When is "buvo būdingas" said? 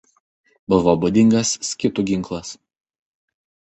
0.73-1.53